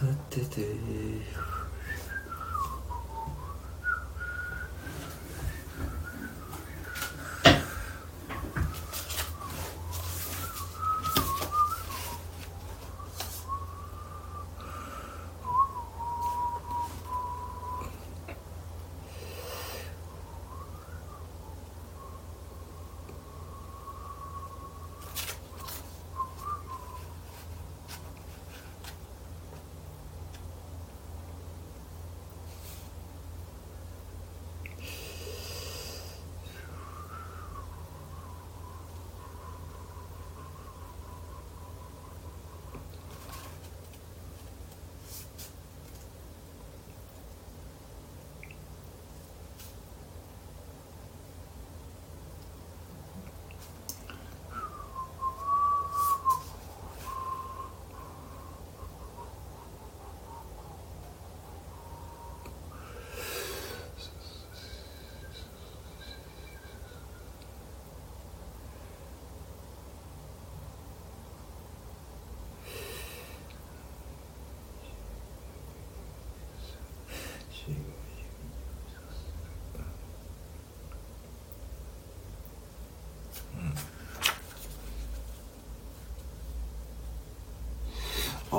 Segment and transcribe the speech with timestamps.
[0.00, 0.62] さてて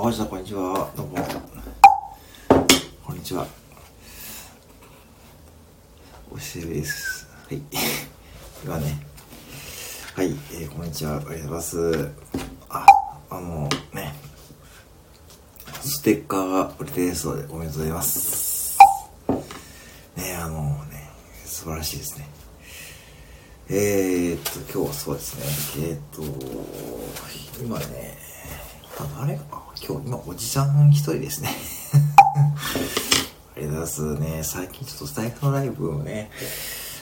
[0.01, 0.91] あ、わじさん、こんにちは。
[0.97, 1.17] どうも。
[3.03, 3.45] こんにちは。
[6.31, 7.27] おしです。
[7.47, 7.61] はい。
[8.65, 8.97] 今ね。
[10.15, 11.17] はい、えー、こんにちは。
[11.17, 12.09] ありがとうございます。
[12.69, 12.85] あ、
[13.29, 14.15] あのね。
[15.83, 18.79] ステッカーが売れてですので、おめでとうございます。
[20.15, 21.11] ね、あのね、
[21.45, 22.27] 素晴らしいですね。
[23.69, 25.85] えー、っと、今日はそうですね。
[25.85, 26.23] えー、っと、
[27.61, 28.17] 今ね、
[29.19, 29.39] あれ
[29.83, 31.49] 今日、今、おじさん一人ですね。
[33.57, 34.43] ありがとうございますね。
[34.43, 36.29] 最近ちょっとスタイフのライブをね、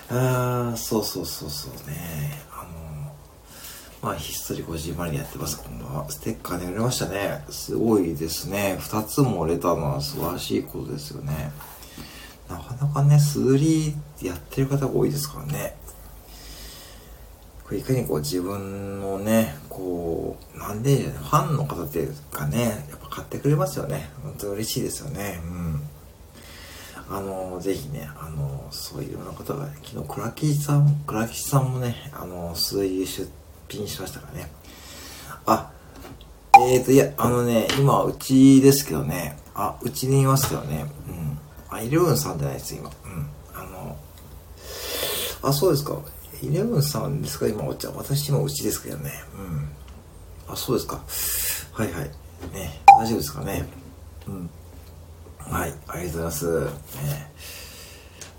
[0.07, 2.41] あー、そうそうそうそうね。
[2.49, 2.69] あの、
[4.01, 5.57] まあ、ひっそり50万でやってます。
[5.57, 6.09] こんばんは。
[6.09, 7.43] ステッカーで売れましたね。
[7.49, 8.77] すごいですね。
[8.79, 11.51] 二つも売れたのは素晴らしいことですよね。
[12.49, 15.75] なかなかね、数理やってる方が多いですからね。
[17.65, 24.09] これいかにこう自分のね、こう、なんで、ファンの方っていうかね、やっぱ買ってくれますよね。
[24.21, 25.39] 本当嬉しいですよね。
[25.41, 25.81] うん。
[27.09, 33.31] あの、ぜひね、あの、そういうような方が、昨日、倉木さん、倉木さんもね、あの、数位出
[33.69, 34.51] 品しましたからね。
[35.45, 35.71] あ、
[36.59, 40.91] えーと、いや、あのね、今、うちですけどね、あ、うちにいますよね。
[41.07, 41.39] うん。
[41.69, 42.89] あ、イレブンさんじゃないです、今。
[43.05, 43.29] うん。
[43.55, 43.97] あの、
[45.41, 45.97] あ、そうですか。
[46.41, 47.47] イレブンさんですか？
[47.47, 47.89] 今お茶。
[47.89, 49.11] 私もうちですけどね。
[50.47, 50.53] うん。
[50.53, 51.01] あ、そうですか。
[51.73, 52.03] はいはい。
[52.53, 53.65] ね、大丈夫ですかね？
[54.27, 54.49] うん。
[55.39, 56.65] はい、ありがとうございます。
[56.65, 56.71] ね、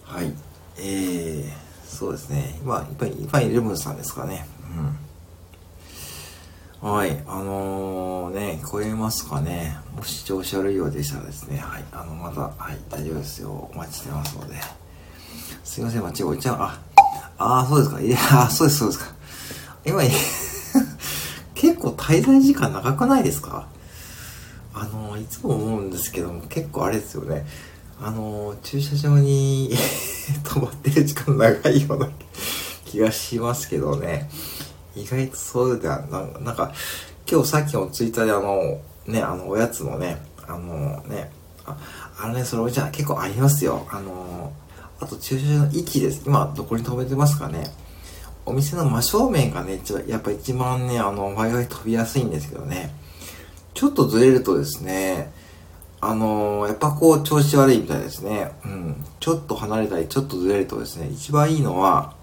[0.04, 0.32] はい。
[0.78, 1.50] えー、
[1.84, 2.58] そうですね。
[2.62, 4.46] 今、今、今、イレブンさんですかね？
[6.82, 6.90] うん。
[6.92, 7.22] はい。
[7.26, 9.76] あのー、ね、聞こえますかね？
[9.94, 11.58] もし調子悪いようでしたらですね。
[11.58, 11.84] はい。
[11.92, 13.70] あの、まだ、はい、大丈夫ですよ。
[13.74, 14.54] お待ちしてますので。
[15.62, 16.56] すいません、間違えちゃう。
[16.60, 16.80] あ、
[17.42, 18.00] ああ、そうですか。
[18.02, 19.06] いや、そうです、そうですか。
[19.86, 20.02] 今、
[21.54, 23.66] 結構滞在時間長くないですか？
[24.74, 27.46] あの、いつも思うんですけども、結構あれですよね。
[28.02, 29.70] あの、駐車場に
[30.44, 32.08] 止まってる時間長いような
[32.84, 34.30] 気がしますけどね。
[34.94, 36.72] 意外とそうではな、なんか、
[37.30, 41.30] 今日さっきもツイッターであの、ね、あの、おやつのね、あのね、
[41.64, 41.76] あ
[42.18, 43.86] あのね、それじゃ結構ありますよ。
[43.90, 44.52] あの、
[45.00, 46.22] あと駐車場の位置です。
[46.26, 47.70] 今、どこに止めてますかね。
[48.44, 52.94] お店の真正面がね、やっぱ一番ね、あの、Wi-Fi 飛びやすいんですけどね。
[53.74, 55.32] ちょっとずれるとですね、
[56.02, 58.52] あのー、やっぱこう調子悪いみたいですね。
[58.64, 59.04] うん。
[59.20, 62.14] ちょっと離れたり、ちょっとずれるとですね、一番いいのは、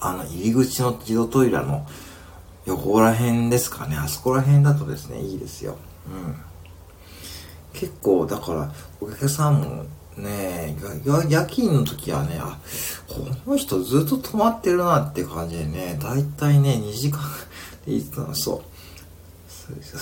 [0.00, 1.86] あの、入り口の自動トイレの
[2.64, 3.96] 横ら辺ですかね。
[3.96, 5.76] あそこら辺だとですね、いいですよ。
[6.08, 6.36] うん。
[7.72, 9.84] 結構、だから、お客さんも
[10.16, 10.76] ねえ、
[11.28, 12.58] 夜勤の時はね、あ、
[13.06, 17.20] この人ずっと止まってるなって感じでね、だいたいね、2時間
[17.84, 18.62] で いつの、そう。
[19.48, 20.00] そうですよ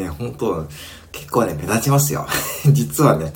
[0.00, 0.04] ね。
[0.04, 0.66] ね本当
[1.12, 2.26] 結構ね、目立ちますよ。
[2.72, 3.32] 実はね、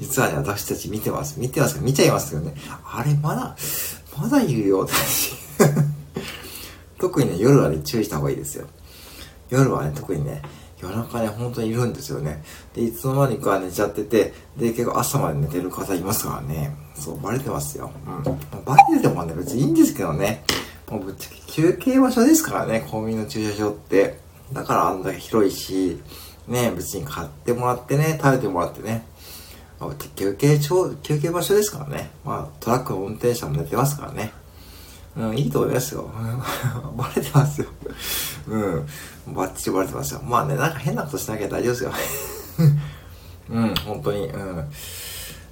[0.00, 1.38] 実はね、私たち見てます。
[1.38, 1.82] 見てますか？
[1.82, 2.54] 見ちゃいますけどね。
[2.84, 3.56] あれ、まだ、
[4.18, 5.34] まだいるよ、私。
[6.98, 8.66] 特にね、夜はね、注意した方がいいですよ。
[9.50, 10.42] 夜はね、特にね、
[10.82, 12.42] 夜中ね、本当にいるんですよね。
[12.74, 16.76] で、いつの間にか寝ちゃってて、で、結構朝まで寝てる方いますからね。
[16.94, 17.90] そう、バレてますよ。
[18.06, 18.64] うん。
[18.64, 20.44] バレててもね、別にいいんですけどね。
[20.90, 24.18] もうぶっちゃけ休憩場所ですからね、コンビニの駐車場って。
[24.52, 26.00] だからあんだけ広いし、
[26.48, 29.06] ね、別に買ってもらってね、食べてもらってね、
[29.80, 32.10] あ、休憩場所ですからね。
[32.24, 34.32] まあ、トラックの運転手も寝てますからね。
[35.16, 36.10] うん、いいと思いますよ。
[36.96, 37.66] バレてますよ。
[38.48, 39.34] うん。
[39.34, 40.20] バッチリバレてますよ。
[40.24, 41.92] まあね、なんか変なことしなきゃ大丈夫ですよ。
[43.50, 44.26] うん、本当に。
[44.26, 44.64] うん。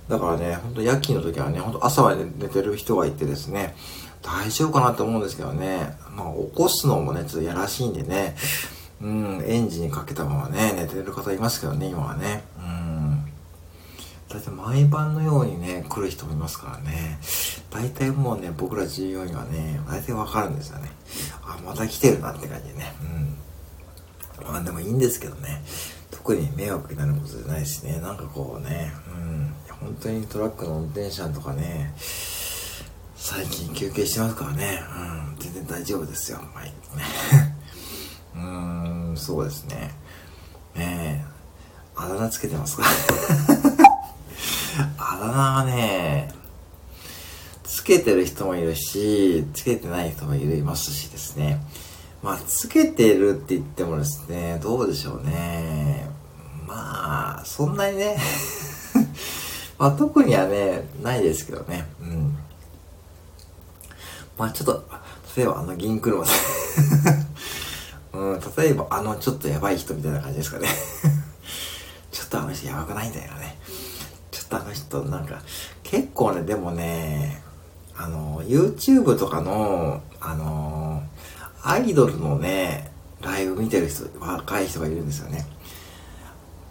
[0.09, 3.77] だからね、本当夜勤の時はね、本当朝まで寝てる人がいてですね、
[4.23, 8.37] 大丈夫かなって思うんですけどね、まあ起こすのもね、ちょっとやらしいんでね、
[9.03, 12.45] うん、エンジンかけたままね、寝てる方いますけどね、今はね。
[14.31, 14.37] うん。
[14.37, 17.19] だいたい毎晩のようにね、来る人もいますからね。
[17.71, 20.91] 大体もうね、僕ら従業員はね、大体わかるんですよね。
[21.43, 22.95] あ、また来てるなって感じでね。
[23.03, 24.47] うん。
[24.53, 25.63] まあでもいいんですけどね。
[26.11, 27.99] 特に迷惑になることじゃないしね。
[28.01, 29.55] なんかこうね、うん。
[29.81, 31.95] 本当にトラックの運転手さんとかね、
[33.17, 34.83] 最近休憩してますからね。
[34.97, 35.37] うん。
[35.39, 36.39] 全然大丈夫ですよ。
[36.55, 36.73] はい。
[38.35, 39.95] うーん、そうですね。
[40.75, 41.31] ねえ。
[41.97, 42.85] あだ名つけてますか？
[44.99, 46.33] あだ名はね、
[47.65, 51.61] つけてる人もいるし、つけてない人もいますしですね。
[52.23, 56.09] まあ、つけてるって言ってもですね、どうでしょうね。
[56.67, 58.19] まあ、そんなにね
[59.79, 61.87] まあ、特にはね、ないですけどね。
[62.01, 62.39] うん。
[64.37, 64.85] まあ、ちょっと、
[65.37, 66.31] 例えばあの銀車で
[68.13, 70.69] うん、例えばあのちょっとやばい人みたいな感じですかね
[72.11, 73.57] ちょっとあの人やばくないんだよね。
[74.51, 75.41] ちょっとあの人なんか、
[75.85, 77.41] 結構ね、でもね、
[77.97, 81.03] あの、YouTube とかの、あの、
[81.63, 85.47] アイドルのね、ライブ見てる人、若い人がいるんですよね。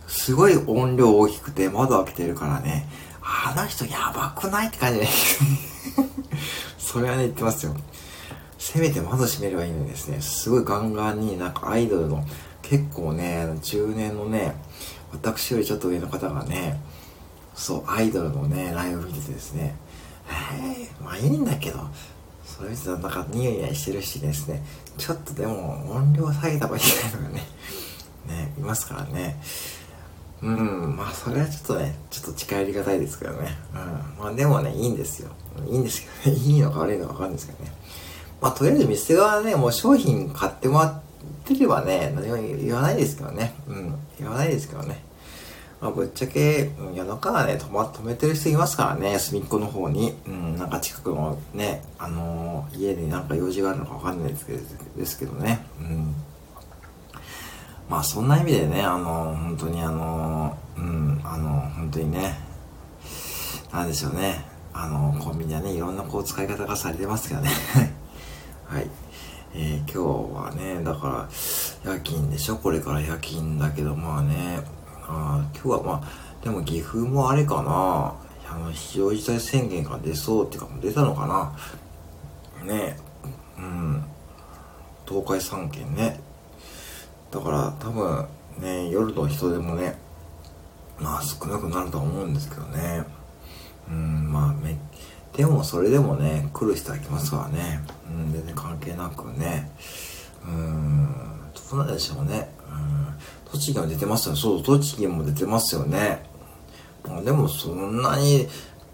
[0.08, 2.90] すごい音量大きくて窓開けてるからね、
[3.22, 5.08] あの人やばくないって感じで
[6.80, 7.76] それはね、言ってますよ。
[8.58, 12.26] せめて窓閉めればいいのにですね、すごいガンガンになんかアイドルの
[12.64, 14.56] 結構ね、中年のね、
[15.12, 16.80] 私よりちょっと上の方がね、
[17.60, 19.76] そう、アイドルのね、ライブ見ててですね、
[20.30, 21.80] えー、まあいいんだけど、
[22.46, 24.64] それ見てたらなんかニヤニヤしてるしですね、
[24.98, 26.84] ちょっとでも音量下げた方がいい
[27.18, 27.42] のがね、
[28.28, 29.42] ね、いますからね。
[30.42, 33.58] うん、まあそれはちょっとね、ちょっと近寄りがたいですけどね。
[33.74, 34.24] うん。
[34.24, 35.30] まあでもね、いいんですよ。
[35.68, 37.74] いいんですけどね、 いいのか悪いのかわかるんですけどね。
[38.40, 41.02] まあとりあえず店側はね、もう商品買ってもらっ
[41.44, 43.54] てればね、何も言わないですけどね。
[43.68, 45.09] うん、言わないですけどね。
[45.82, 50.14] まあぶっちゃけ、夜中はね、止ま、止めてる人いますからね、隅っこの方に。
[50.28, 54.60] うん、なんか近くのね、あのー、家になんか用事があるのかわかんないですけど、
[54.98, 55.66] ですけどね。
[55.80, 56.16] うん。
[57.90, 62.38] まあそんな意味でね、あの、本当にあの、うん、あの、本当にね、
[63.72, 64.46] なんでしょうね。
[64.74, 67.50] あの、コンビニはね、いろんなこう使い方がされてますけどね。
[68.68, 68.90] はい。
[69.56, 71.30] えー、今日はね、だから、
[71.84, 72.58] 夜勤でしょ？
[72.58, 74.60] これから夜勤だけど、まあね、
[75.10, 78.14] あ今日はまあ、でも岐阜もあれかな、
[78.52, 81.54] あの、非常事態宣言が出そうっていうか、出たのかな。
[82.66, 82.98] ねえ、
[83.58, 84.04] うん、
[85.08, 86.20] 東海3県ね。
[87.32, 88.28] だから多分
[88.60, 89.98] ね、夜の人でもね、
[91.00, 93.04] まあ少なくなるとは思うんですけどね。
[93.90, 94.78] うん、まあめ、
[95.36, 97.82] でもそれでもね、来る人は来ますからね。
[98.10, 99.72] うん、全然関係なくね。
[100.46, 101.10] うん、
[101.72, 102.50] どうなんでしょうね。
[103.52, 104.42] 栃木も出てますよね。
[104.42, 106.24] そう、栃木も出てますよね。
[107.24, 108.48] でもそんなに、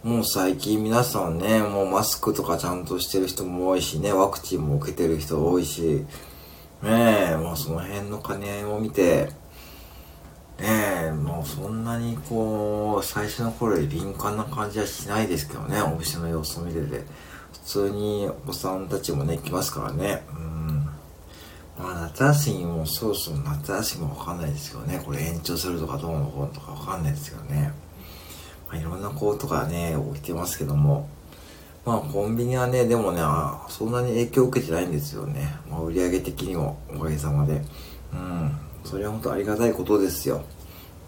[0.04, 6.06] もう最近皆さんね、もうマスクとかちゃんとしてる人も多いしね、ワクチンも受けてる人多いし、
[6.84, 9.32] ねえ、もうその辺の兼ね合いも見て、
[10.60, 17.04] ねえ、もうそんなにこう、最初の頃より敏感な感じはしないですけどね、お店の様子を見てて。
[17.54, 20.24] 普通にお子さんたちもね、来ますからね。
[20.30, 20.55] うん。
[22.18, 27.74] 夏休みもそろそろ夏休みもわかんないですけどね、これ延長するとかどうのこうのとかわかんないですけどね。
[28.70, 31.10] まあ、いろんなことがね、起きてますけども。
[31.86, 33.22] まあコンビニはね、でもね、
[33.70, 35.56] そんなに影響を受けてないんですよね。
[35.70, 37.62] まあ、売上的にもおかげさまで。
[38.14, 38.58] うん。
[38.86, 40.42] それは本当ありがたいことですよ。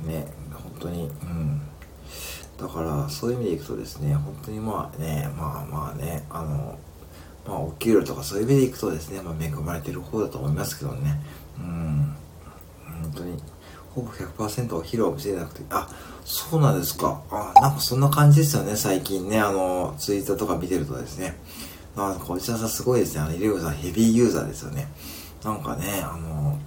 [0.01, 1.09] ね、本当に。
[1.23, 1.61] うん。
[2.57, 6.77] だから、そういう意味でいくとですね、本当にまあね、まあまあね、あの、
[7.47, 11.19] まあお給料とかそういう意味でいくとですね、まあ恵まれてる方だと思いますけどね。
[11.57, 12.15] うん。
[13.01, 13.37] 本当に。
[13.97, 15.89] ほぼ100%お昼を見せなくて、あ、
[16.23, 17.21] そうなんですか。
[17.31, 19.39] あ、なんかそんな感じですよね、最近ね。
[19.39, 21.35] あの、ツイッターとか見てるとですね。
[21.95, 23.21] あ、こちらさんすごいですね。
[23.21, 24.87] あの、イレブさんヘビーユーザーですよね。
[25.43, 26.59] なんかね、あの、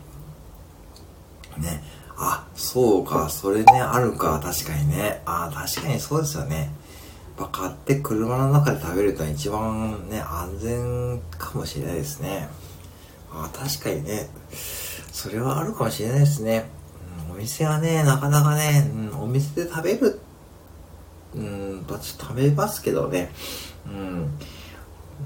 [1.59, 1.85] ね、
[2.17, 5.23] あ、そうか、それね、あるか、確かにね。
[5.25, 6.73] あ、確かにそうですよね。
[7.41, 12.49] ぱ買って車の中で食べると一番ね、安全かもしれないですね。
[13.33, 14.29] あ、確かにね。
[15.13, 16.69] それはあるかもしれないですね。
[17.31, 20.21] お店はね、なかなかね、お店で食べる、
[21.35, 23.31] うん、ちょっと食べますけどね、
[23.87, 24.39] うん、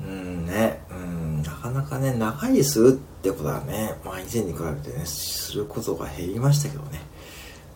[0.07, 7.01] うんね、うん、なかなかね、長いするってことはね、まあ以前に比べてね、することが減りましたけどね。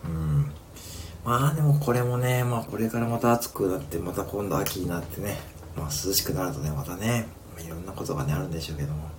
[0.05, 0.51] うん。
[1.25, 5.37] まあでもこれもね、まあこれからまた暑くなって、また今度秋になってね、
[5.75, 7.27] まあ涼しくなるとね、またね、
[7.63, 9.09] いろんなことがね、あるんでしょうけども。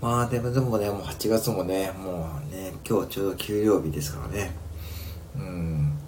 [0.00, 4.52] まあでもでもね、もう8月もね、もうね、今日ちょうど給料日ですからね。
[5.36, 5.98] うん。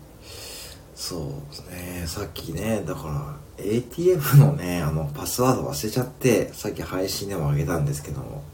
[0.94, 1.20] そう
[1.50, 8.44] ですね、さっきね、だから ATM のね、あの、パスワード忘れちゃって、さっき配信でもあげたんですけども、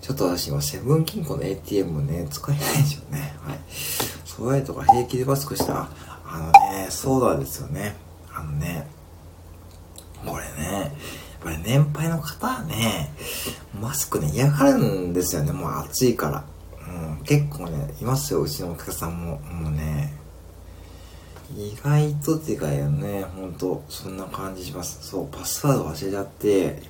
[0.00, 3.34] ちょっと私今、セブン金庫の ATM ね、使えないんですよね。
[3.40, 3.58] はい。
[4.36, 5.88] そういうとか平気でマスクした？
[6.26, 7.94] あのね、そうなんですよね。
[8.32, 8.86] あのね、
[10.24, 10.90] これね、やっ
[11.42, 13.10] ぱり年配の方はね、
[13.78, 15.52] マスクね、嫌がるんですよね。
[15.52, 16.44] もう暑いから。
[16.88, 19.38] うん、結構ね、いますよ、うちのお客さんも。
[19.40, 20.14] もうね、
[21.54, 25.06] 意外とっていうかね、ほんと、そんな感じします。
[25.06, 26.82] そう、パスワード忘れちゃって、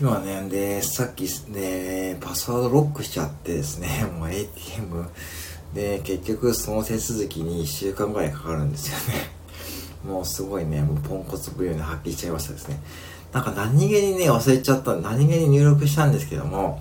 [0.00, 5.08] 今ね、で、さっきね、パスワードロックしちゃってですね、 もう ATM
[5.76, 9.30] で、結局その手続きに1週間ぐらいかかるんですよね。
[10.10, 12.80] もうすごいね、もうポンコツぶりに発揮しちゃいましたですね。
[13.32, 16.80] なんか何気にね、忘れちゃった、何気に入力したんですけども、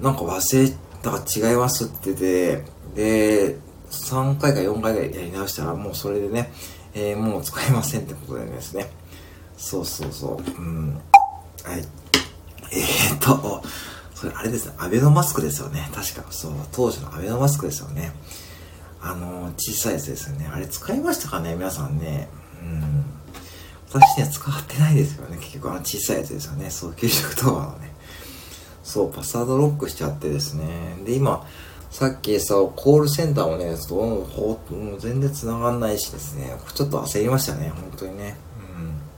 [0.00, 2.64] なんか忘れたか違いますってて
[2.96, 3.58] で、
[3.90, 6.50] 3回か4回ぐらいやり直したら、もうそれでね、
[6.94, 8.88] えー、もう使えませんってことでですね。
[9.58, 10.50] そうそうそう。
[10.58, 10.94] うん。
[11.64, 11.84] はい。
[12.72, 13.62] えー、っと、
[14.20, 15.88] それあれです、アベノマスクですよね。
[15.94, 18.12] 確か、そう、当時のアベノマスクですよね。
[19.00, 20.46] あの、小さいやつですよね。
[20.52, 22.28] あれ使いましたかね皆さんね。
[22.62, 23.04] うん。
[23.88, 25.38] 私には使ってないですよね。
[25.38, 26.68] 結局あの小さいやつですよね。
[26.68, 27.92] そう、給食当番のね。
[28.82, 30.66] そう、パスワードロックしちゃってですね。
[31.06, 31.46] で、今、
[31.90, 36.54] さっきさ、コールセンターもね、ちょっともう全然繋がんないしですね。
[36.74, 37.70] ちょっと焦りましたね。
[37.70, 38.36] 本当にね。
[38.78, 39.09] うん。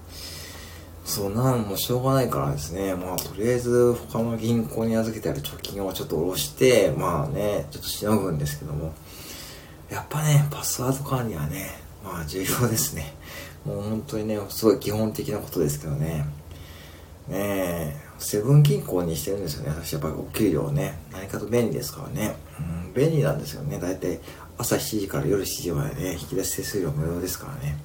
[1.05, 2.95] そうなんもしょうがないからですね。
[2.95, 8.93] まあ、とりあえず他の銀行に預けてある貯金をちょっと下ろして、まあね、ちょっとしのぐんですけども。
[9.91, 11.69] やっぱね、パスワード管理はね、
[12.03, 13.15] まあ重要ですね。
[13.65, 16.25] もう本当にね、すごい基本的なことですけどね。
[17.29, 19.71] ねえ、セブン銀行にしてるんですよね。
[19.71, 20.99] 私やっぱりお給料ね。
[21.13, 22.37] 何かと便利ですからね。
[22.59, 23.79] うん、便利なんですよね。
[23.79, 24.19] だいたい
[24.57, 27.77] 朝7時から夜7時までね、引き出し手数料無料ですからね。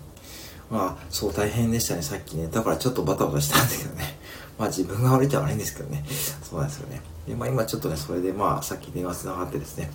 [0.70, 2.48] まあ、そう大変でしたね、さっきね。
[2.48, 4.18] だからちょっとバタバタしたんですけどね。
[4.60, 6.04] まあ自分が悪いっちゃ悪いんですけどね。
[6.44, 7.02] そうなんですよね。
[7.28, 9.92] で、まあ今ちょっとね、それでまあさっき電話繋がってですね。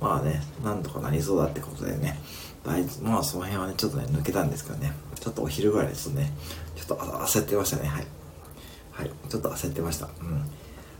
[0.00, 2.20] まあね、なんとかなりそうだってことでね。
[2.64, 4.92] 大まあその辺はね、ちょっとね、抜けたんですけどね。
[5.20, 6.32] ちょっとお昼ぐらいですね。
[6.76, 7.88] ちょっと焦ってましたね。
[7.88, 8.06] はい。
[8.92, 9.10] はい。
[9.28, 10.06] ちょっと焦ってました。
[10.06, 10.44] うん。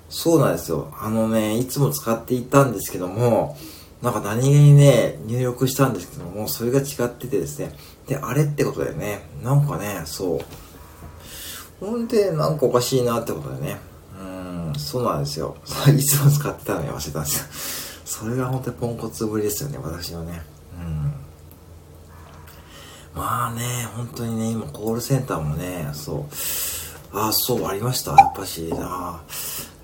[0.08, 0.92] そうなんですよ。
[1.00, 3.56] あのね、いつも使っていたんですけども、
[4.02, 7.72] なんか何気にね、入力したんですけども、それが違っててですね。
[8.06, 10.40] で、あれってことでね、なんかね、そう。
[11.80, 13.78] ほんで、なんかおかしいなってことでね。
[14.20, 15.56] うん、そうなんですよ。
[15.88, 17.44] いつも使ってたのに忘れたんですよ。
[18.04, 20.42] それが本当にポンコツぶりですよね、私のね。
[20.78, 21.12] うん。
[23.14, 26.24] まあね、本当にね、今コールセンターもね、そう。
[27.16, 28.12] ああ、そう、ありました。
[28.12, 29.20] やっぱし、あ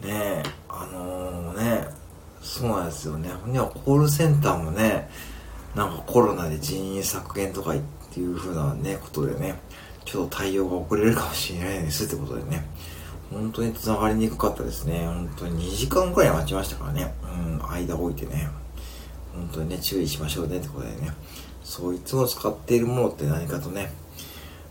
[0.03, 1.89] ねえあのー、ね、
[2.43, 3.31] そうなんですよね。
[3.31, 5.09] ほんにはコールセンターもね、
[5.75, 9.61] なんかコロナで人員削減とか言ってっていう風なね、ことでね、
[10.05, 12.67] ちょっと対応が遅れるかもしれないですってことでね、
[13.31, 15.07] 本当に繋がりにくかったですね。
[15.07, 17.15] 本当に2時間くらい待ちましたからね。
[17.23, 18.49] うん、間置いてね。
[19.33, 21.15] 本当にね、注意しましょうねってことでね。
[21.63, 23.93] そう、いつも使っているものって何かとね、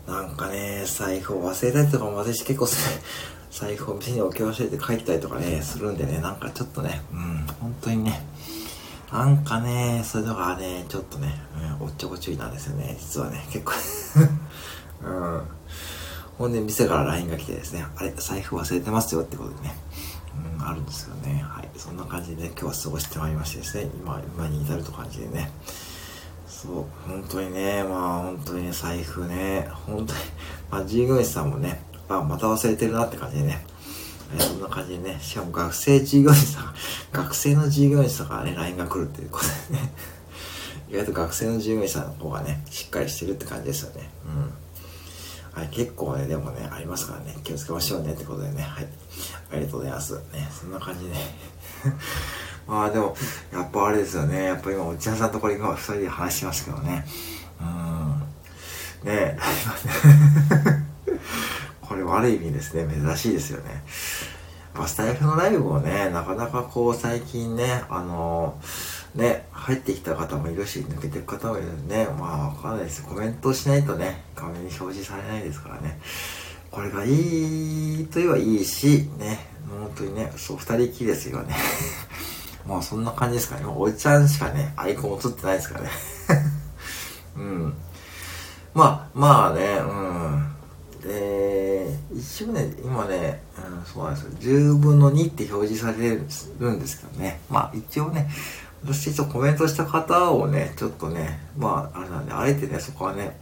[0.06, 2.68] なんかね、財布を忘れたりとかも私結構
[3.50, 8.20] 財布を店に置き忘れて帰ったりとかね、するんでね、なんかちょっとね、うん、本当にね、
[9.12, 11.34] なんかね、そういうのがね、ちょっとね、
[11.80, 13.72] うん、おっちょこちょいなんですよね、実はね、結構
[15.04, 15.42] うん。
[16.38, 19.76] ほんで、店から LINE が来てですね、あれ、財布忘れてますよってことでね、
[20.58, 21.44] うん、あるんですよね。
[21.44, 21.68] はい。
[21.76, 25.50] そんな感じでね、今日は過ごしてまいりましてですね、今、今に至ると感じでね。
[26.46, 30.20] そう、本当にね、まあ本当にね、財布ね、本当に、
[30.70, 33.64] まあ従業員さんもね、まあ、また忘れてるなって感じでね、
[34.34, 36.74] えー、そんな感じでね、しかも学生従業員さん、
[37.12, 39.92] 学生の従業員さんからね、LINE が来るっていうことでね、
[40.90, 44.08] 意外と学生の従業員さんの方がね、しっかりしてるって感じですよね。
[44.26, 45.60] うん。
[45.60, 48.86] はい、結構ね、でもね、ありますからね、気をつけましょうねってことでね、はい。
[49.52, 50.14] ありがとうございます。
[50.32, 51.34] ね、そんな感じで、ね。
[52.66, 53.16] まあでも、
[53.52, 57.06] やっぱあれですよね、やっぱ今、お茶さんところ今二人で話してますけどね。
[57.60, 59.10] うん。
[59.10, 59.36] ね
[61.90, 63.82] これ悪い意味ですね、珍しいですよね。
[64.74, 73.04] あスタイフのライブをね、なかなかこう最近ね、あのー、ね、入ってきた方もいるし、抜けていく方もいるんでね、まあわかんないです。
[73.04, 75.98] コメントしないとね、画面に表示されないですからね。
[76.70, 81.56] これがいいといえばいいし、ね、本当にね、そう、二人きりですよね。
[82.68, 83.64] まあそんな感じですかね。
[83.66, 85.90] おじちゃんしかね、アイコン映ってないですからね。
[87.36, 87.74] うん。
[88.74, 90.59] まあ、まあね、うん。
[92.40, 94.30] で、一応ね、今ね、うん、そうなんですよ。
[94.74, 96.22] 10分の2って表示される
[96.72, 97.40] んですけどね。
[97.50, 98.28] まあ一応ね、
[98.84, 103.36] 私一応コメントした方をね、ちょっとね、まああれなんで、あえてね、そこはね、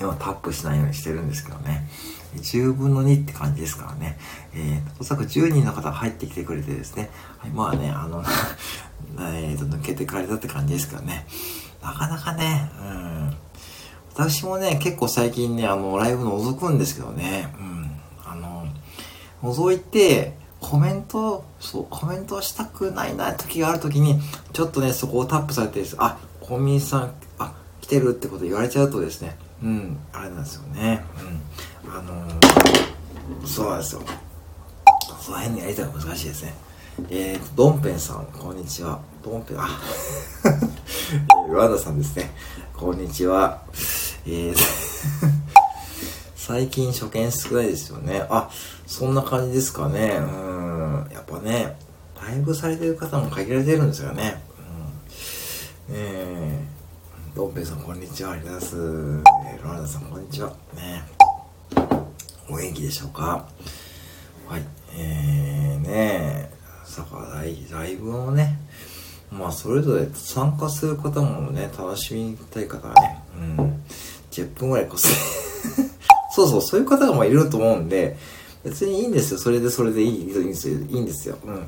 [0.00, 1.88] 今タップしないようにしてるんですけどね。
[2.36, 4.18] 10分の2って感じですからね。
[4.54, 7.10] えー、おそらく10人の方が入ってきてくれてですね。
[7.38, 8.22] はい、まあね、あの
[9.18, 11.26] えーと、抜けてかれたって感じですからね。
[11.82, 13.36] なかなかね、うん。
[14.14, 17.75] 私もね、結構最近ね、あの、ライブ覗くんですけどね、うん。
[19.42, 24.20] あの、覗いて、コメント、そう、コメントしたくないな時がある時に、
[24.52, 31.04] ちょっとね、そこをタップされてです、あ、コンビニさん、あ、来てるってこと言われちゃうとですね、うん、あれなんですよね。
[31.84, 31.92] うん。
[31.92, 34.02] あのー、そうなんですよ。
[35.20, 36.54] その辺にやりたいの難しいですね。
[37.10, 39.00] えーと、ドンペンさん、こんにちは。
[39.24, 39.68] ドンペン、あ、
[41.48, 42.30] ワンダさんですね。
[42.76, 43.62] こんにちは。
[44.26, 44.56] えー、
[46.46, 48.24] 最近初見少ないですよね。
[48.30, 48.48] あ、
[48.86, 50.12] そんな感じですかね。
[50.16, 51.08] うん。
[51.12, 51.76] やっぱね、
[52.24, 54.40] ライブされてる方も限られてるんですよね。
[55.88, 55.94] うん。
[55.94, 58.76] ねえーロンペイさんこんにちは、ありがとうございます。
[58.76, 60.50] えー、ロナダさんこんにちは。
[60.74, 61.02] ね
[62.48, 63.48] お元気でしょうか？
[64.48, 64.62] はい。
[64.96, 66.50] えー、ね
[66.84, 68.56] さかライライブをね、
[69.32, 73.82] まあそれぞれ参加する方もね、楽しみたい方はね、うん、
[74.30, 75.08] 10分ぐらいこそ
[76.36, 78.18] そうそう、そういう方がまあいると思うんで、
[78.62, 79.38] 別にいいんですよ。
[79.38, 80.78] それでそれでいい、いいんですよ。
[80.78, 81.38] いいんですよ。
[81.42, 81.66] うん。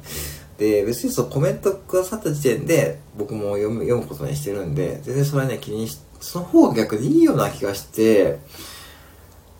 [0.59, 8.41] で、別にそうコメントくださった時点で僕も読む、読むことにしてるんで、全然それはね、気にし、その方が逆にいいような気がして、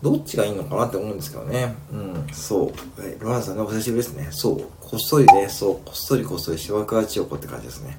[0.03, 1.75] どっちがいいのかなって思うんですけどね。
[1.91, 2.71] うん、そう。
[3.01, 4.27] えロランさんね、お久しぶりですね。
[4.29, 4.61] そう。
[4.79, 7.97] こっそりね、そう、こっそりこっそり、しわくわちよこって感じですね。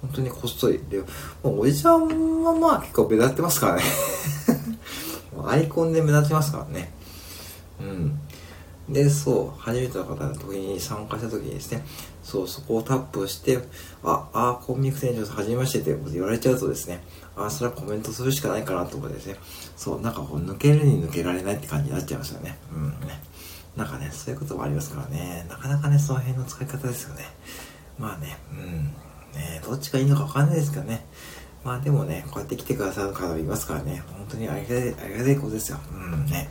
[0.00, 0.80] 本当にこっそり。
[0.88, 1.00] で、
[1.42, 3.82] もうおじちゃんはまあ結構目立ってますからね。
[5.48, 6.90] アイコンで目立ちますからね。
[7.80, 8.20] うん。
[8.92, 11.84] で、そう、初めての方の時に参加した時にですね、
[12.22, 13.58] そう、そこをタップして、
[14.02, 17.00] あ、あ、コンビニ店長さん初めましてって言われちゃうとですね、
[17.36, 19.36] あ、それはコメントするしかないかなと思ってですね、
[19.76, 22.58] そう、なんかこう抜けるに抜けられないって感じになっちゃいますよね。
[22.74, 23.22] うんね。
[23.76, 27.24] なんかね、そういうこともありますからね、なかなかね、その辺の使い方ですよね。
[27.98, 28.84] まあね、うん、
[29.40, 31.06] ね、どっちがいいのかわかんないですけどね。
[31.64, 35.78] まあでもね、こうやって来てくださる方もいますからね、本当にありがたい、ありがたいことですよ。
[35.92, 36.48] うんね。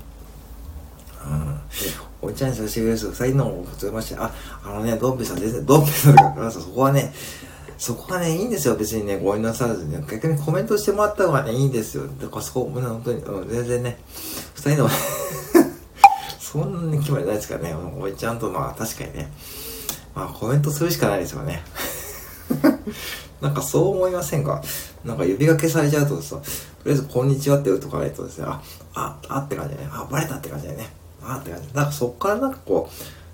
[2.22, 2.30] うん。
[2.30, 4.32] お茶にさせてくれる人、最近のもございまして、あ、
[4.64, 7.12] あのね、ドンペさん全然、ドンペさんとか、そこはね、
[7.78, 8.76] そこはね、いいんですよ。
[8.76, 12.08] 別にね、ご遠慮さらずに、ね、逆にコメントしてもらった方がね、いいんですよ。
[12.22, 13.98] だからそこ、ね、本当に、うん、全然ね、
[14.54, 14.90] 二人の
[16.40, 17.76] そんなに決まりないですからね。
[17.98, 19.32] おいちゃんと、まあ、確かにね、
[20.14, 21.64] まあ、コメントするしかないですよね。
[23.42, 24.62] なんかそう思いませんか？
[25.06, 26.42] なんか指がけされちゃうとさ、と
[26.86, 28.62] りあえずこんにちはって打っとかないとですね、あ、
[28.94, 29.90] あ、あって感じだね。
[29.92, 30.90] あ、バレたって感じだよね。
[31.24, 31.74] あって感じ。
[31.74, 32.90] なんかそっからなんかこ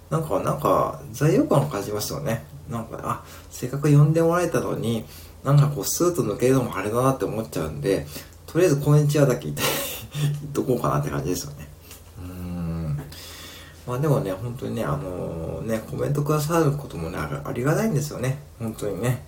[0.10, 2.46] う、なんか、なんか、罪悪感を感じますよね。
[2.70, 5.04] なんか、あ、せっかく呼んでもらえたのに、
[5.44, 8.06] なんかこう、スーッと抜けるのもあれだなって思っちゃうんで、
[8.46, 9.64] とりあえずこんにちはだけ言って
[10.42, 11.65] 言っとこうかなって感じですよね。
[13.88, 18.40] まあでもね、本当にね、あのー、ね、コメントくださることもね、ありがたいんですよね。
[18.60, 19.26] 本当にね。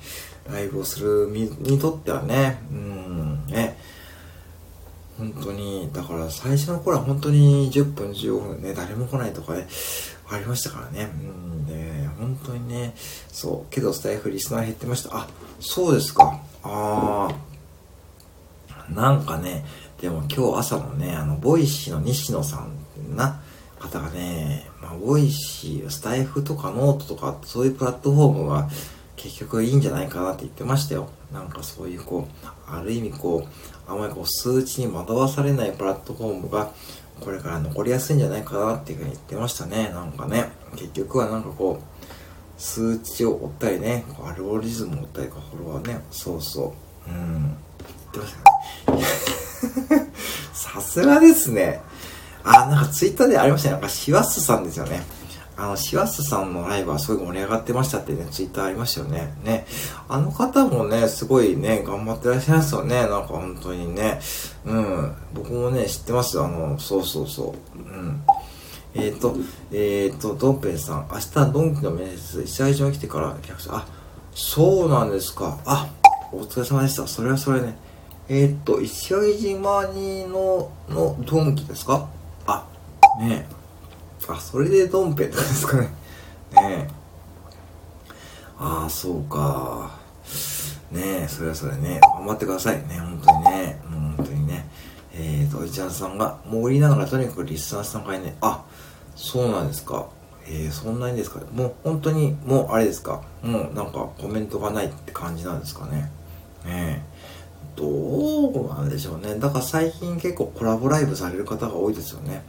[0.52, 3.78] ライブをする身にとってはね、うん、ね。
[5.18, 9.68] 本当に、だから最初の頃は本当に10分15分ね、誰も来ないとかね、
[10.30, 11.10] ありましたからね。
[11.22, 12.94] うんで、本当にね、
[13.28, 15.18] そう、けどスタイフリスナー減ってました。
[15.18, 15.28] あ、
[15.60, 16.40] そうですか。
[16.64, 17.30] あ
[18.90, 19.66] あ、なんかね、
[20.00, 23.42] でも今日朝のね、あの、ボイシーの西野さんな
[23.80, 28.70] 方がね、まあ、ボイシー、スタイフとかノートとか、そういうプラットフォームが
[29.16, 31.10] 結局いいんじゃないかなって言ってましたよ。
[31.32, 36.72] なんかそういうこう、ある意味こう、あまりこう数値に惑わされないプラットフォームが、
[37.20, 39.90] これから残りやすいんじゃないかなっていうふうに言ってましたね。
[39.90, 46.74] なんかね、結局はなんかこう、数値を追ったりね、アルゴリズムを追ったりか、フォロワーね、そうそ
[47.08, 47.58] う、うん、
[48.12, 48.36] 言ってまし
[48.86, 50.12] たね。
[50.54, 51.82] さすがですね。
[52.48, 53.74] あ、なんかツイッターでありましたね。
[53.74, 55.02] なんかシワッスさんですよね。
[55.60, 59.34] あの、シワスさんのライブはすごい盛り上がってましたってね、ツイッターありましたよね。
[59.44, 59.66] ね。
[60.08, 63.02] あの方もね、すごいね、頑張ってらっしゃいますよね。
[63.02, 64.20] なんか本当にね。
[64.66, 65.16] うん。
[65.34, 66.40] 僕もね、知ってます。
[66.40, 67.80] あの、そうそうそう。
[67.80, 68.22] うん。
[68.94, 69.36] えっ、ー、と、
[69.72, 73.88] えっ、ー、と、ドンペンさん、明日ドンキの面接、石原島に来てから客者、あ、
[74.36, 75.60] そうなんですか。
[75.66, 75.88] あ、
[76.32, 77.08] お疲れ様でした。
[77.08, 77.76] それはそれね。
[78.30, 82.08] えっ、ー、と、石垣島にの、のドンキですか、
[83.20, 83.56] ねえ。
[84.28, 85.84] あ、それでドンペンなんですかね。
[85.84, 85.90] ね
[86.54, 86.88] え。
[88.60, 89.92] ああ、そうか。
[90.92, 92.00] ねえ、それはそれね。
[92.02, 93.00] 頑張ってくださいね。
[93.00, 93.80] 本当にね。
[94.18, 94.68] 本当にね。
[95.14, 98.36] えっ、ー、と、イチャンさんが、もう売りながらとにかくリスナーさん会ね。
[98.42, 98.64] あ、
[99.16, 100.08] そうなんですか。
[100.50, 106.12] えー、そんなにですかもう本当に、もうあれですかもうなんかコメントがないって感じなんですかね。
[106.66, 107.18] ねえ。
[107.76, 107.86] ど
[108.50, 109.36] うなんでしょうね。
[109.36, 112.44] だから最近結構コラボライブされる方が多いですよね。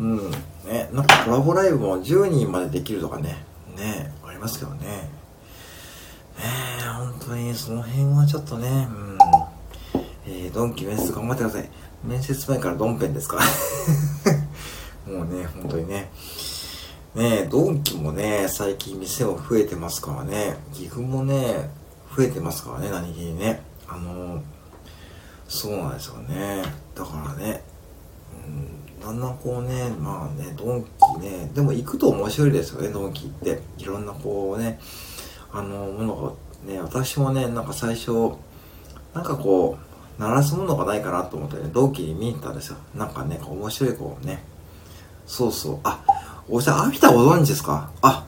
[0.00, 0.30] うん。
[0.64, 3.44] ね、なんかコラボライブも10人までできるとかね。
[3.76, 4.86] ね、ありますけどね。
[4.86, 5.10] ね
[6.96, 9.18] 本当にその辺はちょっとね、うん。
[10.26, 11.68] えー、ドンキ面接頑張ってください。
[12.02, 13.38] 面接前からドンペンですか
[15.06, 16.10] もうね、本当にね。
[17.14, 20.56] ねドンキもね、最近店も増えてますからね。
[20.72, 21.70] 岐阜もね、
[22.16, 23.62] 増えてますからね、何気にね。
[23.86, 24.40] あの
[25.48, 26.62] そうなんですよね
[26.94, 27.64] だからね、
[29.00, 30.84] だんだんこうねまあねドン
[31.16, 33.60] キねでも行くと面白いですよねドンキって。
[33.78, 34.78] いろんなこうね
[35.52, 36.36] あのもの
[36.66, 38.32] がね私もねなんか最初
[39.14, 39.78] なんかこ
[40.18, 42.76] う鳴らすものがないかなと思ってねドンキに見に行ったんですよ。
[42.94, 44.42] なんかね面白いこうね。
[45.26, 45.78] そうそう。
[45.82, 46.04] あ
[46.48, 47.90] おじさんアピタご存知ですか？
[48.02, 48.26] あ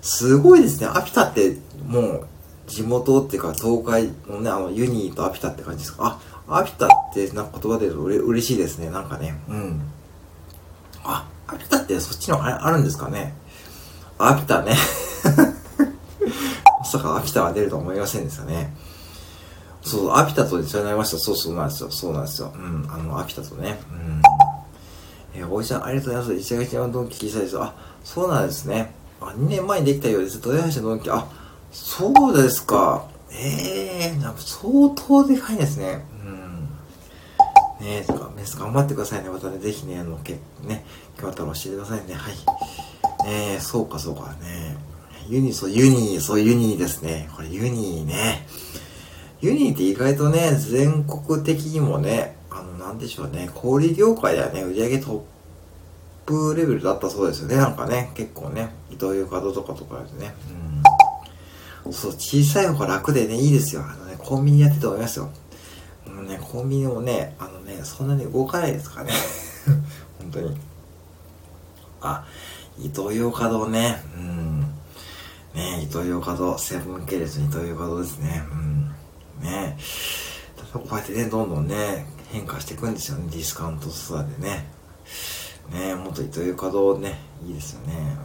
[0.00, 0.86] すごいですね。
[0.86, 2.26] アピタってもう
[2.66, 6.18] 地元っていうか東海のね、あの、ユニーとアピタって感じですか？
[6.18, 8.90] あ、アピタってなんか言葉で言うとうれ嬉しいですね。
[8.90, 9.34] なんかね。
[9.48, 9.80] うん。
[11.02, 13.34] あ、アピタってそっちのああるんですかね。
[14.18, 14.74] アピタね。
[16.78, 18.74] まさかアピタが出るとは思いませんでしたね。
[19.82, 21.18] そう、アピタと一緒になりました。
[21.18, 21.90] そうそうなんですよ。
[21.90, 22.52] そうなんですよ。
[22.54, 22.88] うん。
[22.90, 23.78] あの、アピタとね。
[23.90, 24.22] うん。
[25.34, 26.42] えー、おじちゃん、ありがとうございます。
[26.42, 27.60] 石垣島のドンキ聞きたいです。
[27.60, 28.94] あ、そうなんですね。
[29.20, 30.40] あ、2年前にできたようです。
[30.44, 31.10] 豊橋のドンキ。
[31.10, 31.26] あ、
[31.70, 33.04] そうですか。
[33.30, 36.04] ええー、なんか相当でかいですね。
[37.86, 38.36] うん。
[38.36, 39.30] ね、頑張ってくださいね。
[39.30, 40.84] またね、ぜひね、あの、けね、
[41.18, 42.14] 今日ったら教えてくださいね。
[42.14, 43.26] はい。
[43.26, 44.76] ね、そうかそうかね。
[45.28, 47.28] ユニ、そう、ユニー、そう、ユニですね。
[47.34, 48.46] これユニーね。
[49.40, 55.22] ユニって意外とね、全国的にもね、あの、なんでしょうね、小売業界ではね、売り上げトッ
[56.26, 57.56] プレベルだったそうですよね。
[57.56, 60.34] なんかね、結構ね、伊藤洋華堂とかとかですね。
[60.50, 63.82] うんそう、小さい方が楽でね、いいですよ。
[63.84, 65.30] あのね、コンビニやってて思いますよ。
[66.26, 69.12] ね、コンビニもね、あのね、そんなに動かないですからね。
[70.20, 70.56] 本当に。
[72.00, 72.24] あ、
[72.78, 74.02] 伊東洋華堂ね。
[74.16, 74.60] うん。
[75.54, 78.42] ね伊東洋華堂、セブン系列の伊東洋華堂ですね。
[78.52, 78.94] うん。
[79.40, 79.76] ね
[80.72, 83.28] こうやってね、どんどんね、変化していくんですよね。
[83.30, 84.68] ディスカウントストアでね。
[85.70, 88.16] ねもっと伊東洋華堂ね、いいですよね。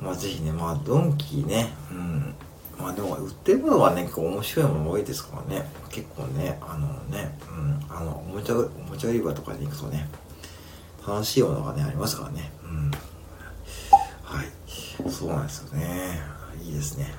[0.00, 0.06] うん。
[0.06, 2.34] まあぜひね、まあドンキね、うん。
[2.78, 5.66] まあでも売ってるものはね、結構面白いもの多いですからね。
[5.90, 10.08] 結構ね、あのね、うん、あの、おもちゃ、おもちゃ売り場とかに行くとね、
[11.06, 12.52] 楽しいものがね、ありますからね。
[12.62, 12.90] うん。
[14.22, 15.10] はい。
[15.10, 16.20] そうなんですよね。
[16.62, 17.12] いいですね。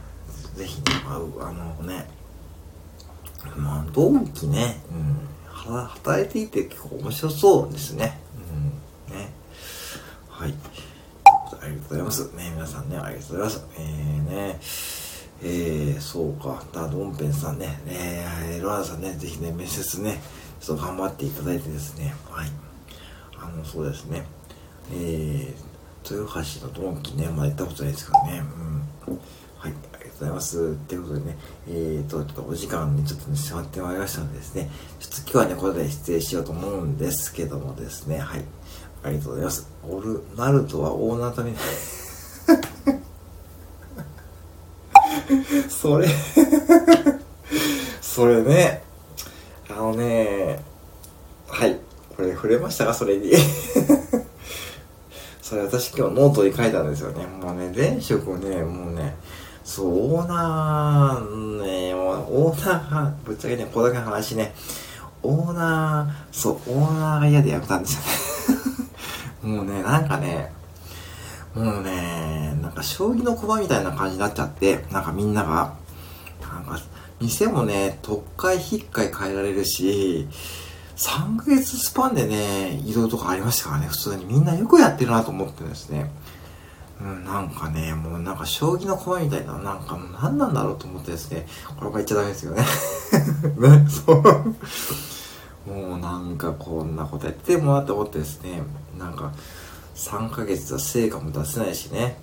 [0.56, 2.10] ぜひね、あ、あのね、
[3.58, 8.20] まあ、ドンキね、うん、働いていて結構面白そうですね。
[9.10, 9.30] うん、ね。
[10.30, 10.54] はい。
[11.62, 12.32] ありがとうございます。
[12.36, 13.66] ね、皆さんね、ありがとうございます。
[13.78, 14.60] えー、ね、
[15.42, 20.20] えー、そうか、ダドンペンさんね、えー、ロアナさんね、ぜひね、面接ね、
[20.60, 22.50] ちょっと頑張っていただいてですね、はい。
[23.38, 24.26] あの、そうですね、
[24.92, 28.44] えー、豊橋のドンキね、まだ行ったことないですからね、
[29.08, 29.20] うん。
[29.58, 30.76] はい、ありがとうございます。
[30.76, 31.38] ということでね、
[31.70, 38.44] えーと、ちょっとお時間にちょっとね、迫ってまいりましたのでですね、ちょっと今日はね、これで失礼しようと思うんですけどもですね、はい。
[39.04, 39.72] ありがとうございます。
[39.88, 41.56] オルナルトは大ナタに
[45.70, 46.08] それ。
[48.02, 48.82] それね、
[49.70, 50.60] あのね、
[51.48, 51.78] はい。
[52.16, 52.94] これ触れましたか？
[52.94, 53.32] それに。
[55.42, 57.26] それ私今日ノートに書いたんですよね。
[57.26, 59.16] もうね、前職ね、もうね、
[59.64, 64.54] そう、オーナー、ね、もう、オーナーが、ぶっちゃけね、これだけの話ね、
[65.24, 69.56] オーナー、そう、オーナーが嫌でやめたんですよね。
[69.58, 70.52] もうね、なんかね、
[71.56, 75.74] もうね、なんか将棋の駒みたいな感じになっちゃって、なんかみんなが、
[76.42, 76.80] なんか、
[77.20, 80.28] 店もね、特会引っかい変えられるし、
[80.96, 86.12] 3ヶ月スパンでね、移動とかありましたからね、普通にみんなよくやってるなと思ってですね。
[87.02, 92.64] うん、なんかね、もうなんか将棋の駒みたいな、なんか何なんだろうと思ってですね、これが言っちゃダメですよね。
[93.58, 94.24] ね、そう。
[95.70, 98.62] もうなんかこんなことやってもらって思ってですね、
[98.98, 99.32] なんか、
[100.00, 102.18] 3ヶ月は成果も出せないしね。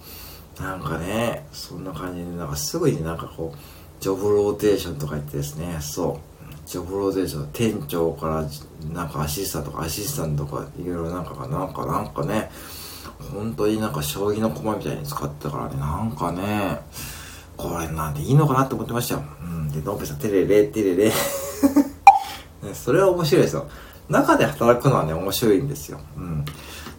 [0.59, 8.45] なんかね、そんな感じで、なんかすぐになんかこう、ジョブローテーションとか言ってですね、そう、ジョブローテーション、店長から
[8.93, 12.51] なんかアシスタントとかアシスタントとかいろいろなんかが、なんかなんかね、
[13.33, 16.81] 本当になんか将棋の駒みたいに使ってたからね、なんかね、
[17.57, 19.25] これなんでいいのかなって思ってましたよ。
[19.43, 19.69] うん。
[19.71, 21.05] で、ノブさん、テレレ、テレレ。
[22.63, 23.67] ね、それは面白いですよ。
[24.09, 25.99] 中で働くのはね、面白いんですよ。
[26.17, 26.45] うん。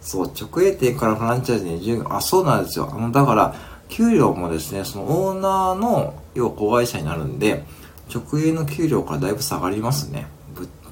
[0.00, 2.90] そう、直営店からフランチャイズに従業あ、そうなんですよ。
[2.92, 3.54] あの、だから、
[3.88, 7.64] 給料もですね、そのオーナーの、要は子会社になるんで、
[8.12, 10.26] 直営の給料からだいぶ下がりますね。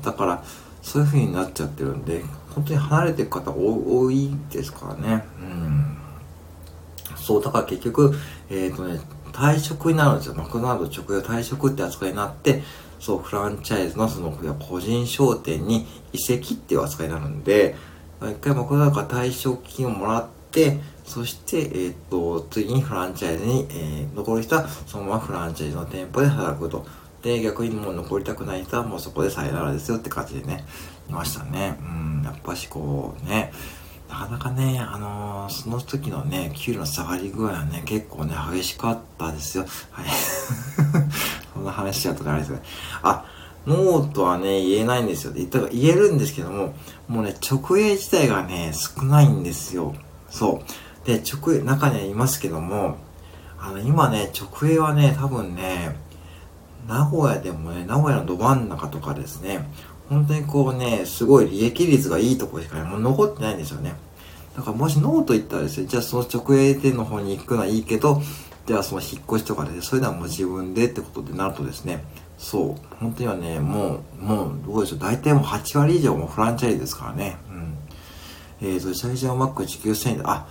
[0.02, 0.44] だから、
[0.82, 2.22] そういう風になっちゃってるんで、
[2.54, 5.24] 本当に離れていく方多いですからね。
[5.40, 5.96] うん。
[7.16, 8.14] そう、だから結局、
[8.48, 9.00] えっ、ー、とね、
[9.32, 10.34] 退職になるんですよ。
[10.34, 12.62] マクドナルド直営退職って扱いになって、
[12.98, 17.76] そう、フランチャイズのその個人商店に移籍っていう扱いになるんで、
[18.22, 26.86] 一回マクドナルドか退職金をもらって、そして、えっ、と、次にフランチャイズに、えー、残る人はそのままフランチャイズの店舗で働くと。
[27.22, 30.64] で、逆にもう残りたくない人はもうそこでさよならですよって感じでね、
[31.08, 31.76] いましたね。
[31.80, 33.52] うん、やっぱしこうね、
[34.08, 39.66] なかなかね、あのー、その時のね、給料の下がり具合はね、結構ね、激しかったですよ。
[39.90, 40.06] はい。
[41.52, 42.62] そんな話しちゃうとかあれですね。
[43.02, 43.24] あ、
[43.66, 45.32] ノーとはね、言えないんですよ。
[45.32, 46.74] 言ったら言えるんですけども、
[47.08, 49.94] もうね、直営自体がね、少ないんですよ。
[50.30, 50.62] そ
[51.04, 51.06] う。
[51.06, 52.96] で、直営、中にはいますけども、
[53.58, 55.96] あの、今ね、直営はね、多分ね、
[56.88, 59.68] 名古屋でもね、名古屋のど真ん中とかですね、
[60.08, 63.94] 本当にこうね、すごい利益率がいいとこしか、ね、もう残ってないんですよね。
[64.56, 68.22] だからもしノーと言ったらですね、じゃあその直営店の方に行くのはいいけど、
[68.66, 72.04] じゃあその引っ越しとかで、ね、それではもう自分でってことでなるとですね、
[72.38, 77.36] そう、本当にはね、もう、もう、どうでしょう、大体もう8割以上もフランチャイズですからね。
[77.50, 77.78] うん。
[78.60, 80.46] えーと、シャリジャーマック時給1000円で、あ、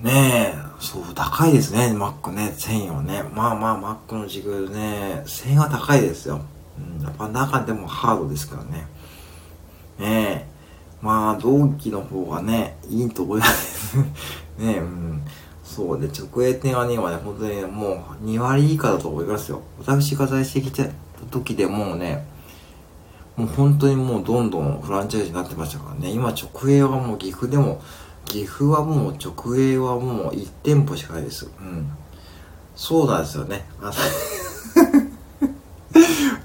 [0.00, 3.22] ねえ、そう、高いですね、マックね、1000円はね。
[3.34, 6.40] まあまあ、マックの時給ね、1000円は高いですよ。
[6.78, 8.86] うん、やっぱ中でもハードですからね。
[9.98, 10.54] ねえ。
[11.00, 13.98] まあ、同期の方がね、いいと思います。
[14.58, 15.22] ねえ、うん。
[15.74, 19.60] そうで、直営店はね、今ね、本当に、もう2割以下だと思いますよ。
[19.80, 20.88] 私が在籍した
[21.32, 22.24] 時でもうね、
[23.36, 26.12] もう本当にもうどんどんフランチャイズになってましたからね。
[26.12, 27.82] 今直営はもう岐阜でも、
[28.24, 31.46] 岐阜はもう直営はもう1店舗しかないです。
[31.46, 31.90] うん。
[32.76, 33.66] そうなんですよね。
[33.82, 33.90] あ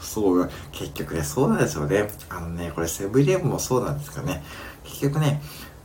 [0.02, 2.10] そう、結局ね、そうなんですよね。
[2.30, 4.44] あのね、これセブンイレブンもそうなんですかね。
[4.86, 5.39] 結局ね、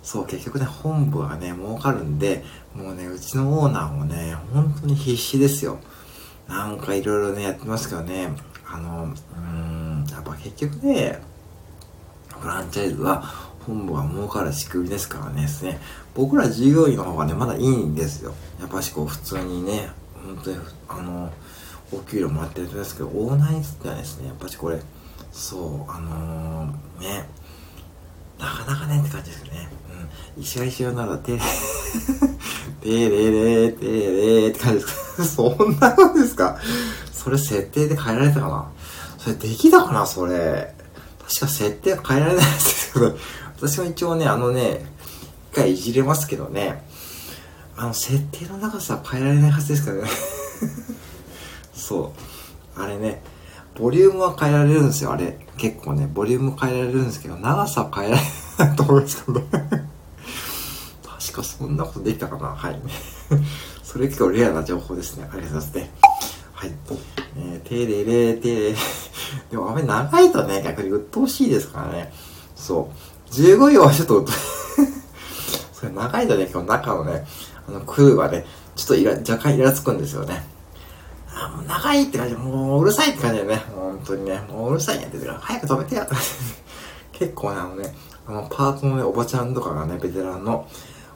[0.05, 5.79] そう、結局ね、本部がね、儲かるんで、もうね、うちのオーナーもね、本当に必死ですよ。
[6.47, 8.29] なんかいろいろね、やってますけどね、
[8.67, 11.23] あの、うーん、やっぱ結局ね、
[12.39, 13.23] フランチャイズは
[13.67, 15.81] 本部が儲かる仕組みですからね、ですね。
[16.15, 18.35] 僕ら従業員の方がね、まだいいんですよ。
[18.61, 19.89] やっぱしこう、普通にね、
[20.23, 21.33] 本当に、あの、
[21.93, 24.81] お給料もらってるんですけど、オーナーにつってはですね、やっぱしこれ、
[25.33, 27.27] そう、あのー、ね、
[28.39, 29.69] なかなかねって感じですね。
[30.39, 31.39] 石が一緒なると、 て、
[32.83, 35.25] てれれ、てれれって感じですか。
[35.25, 36.59] そんなのですか
[37.13, 38.67] それ設定で変えられたかな
[39.19, 40.75] それできたかなそれ。
[41.27, 43.17] 確か設定は変えられないですけど、
[43.57, 44.85] 私は一応ね、あのね、
[45.53, 46.85] 一回いじれますけどね、
[47.77, 50.11] あの、設定の長さは変えられないはずですからね。
[51.75, 52.13] そ
[52.77, 52.81] う。
[52.81, 53.23] あれね、
[53.79, 55.39] ボリュームは変えられるんですよ、あれ。
[55.57, 58.23] 結構ね、ボリューム変えられるんですけど、長さは変えられ
[58.67, 59.43] ないと思うんですけど。
[61.19, 62.81] 確かそんなことできたかなはい。
[63.83, 65.29] それ結構レアな情報ですね。
[65.33, 65.91] ありがとうございます。
[66.53, 66.73] はい。
[67.37, 68.77] えー、てれれてれ。
[69.51, 72.13] でもあれ長いとね、逆に鬱陶しいですからね。
[72.57, 72.91] そ
[73.31, 73.31] う。
[73.33, 74.27] 15秒はちょっと、
[75.73, 77.27] それ長いとね、今日中のね、
[77.69, 78.45] あの、クルーはね、
[78.77, 80.45] ちょっとイラ、若干イラつくんですよね。
[81.35, 83.63] あ、もう長いって感じもううるさいって感じだよね。
[83.75, 84.41] 本当にね。
[84.49, 86.09] もううるさいやってる早く止めてや
[87.13, 87.95] 結構ね、あのね、
[88.27, 90.69] あの、パートのね、おばちゃんとかがね、ベテランの、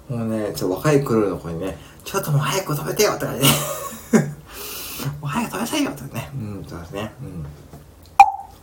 [0.08, 3.46] もうね、ちょっと若いクルーの子にね、ちょっともう早く止めてよって感じで、
[5.20, 6.30] もう早く止めなさいよってね。
[6.34, 7.12] うん、そうですね。
[7.22, 7.46] うん。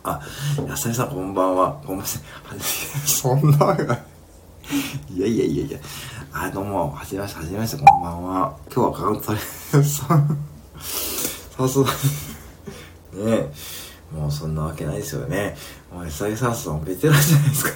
[0.03, 0.21] あ、
[0.67, 1.81] やさりさんこんばんは。
[1.85, 2.59] ごめんなさい。
[3.07, 4.03] そんなわけない。
[5.13, 5.79] いやいやいやいや。
[6.33, 8.57] あ、どうも、はじめまして、はじめまして、こんばんは。
[8.73, 9.37] 今日はカウントさん。
[10.77, 11.89] さすが
[13.13, 13.25] に。
[13.25, 13.49] ね
[14.11, 15.55] もうそんなわけないですよね。
[15.91, 17.71] もうサースはベテランじゃないですか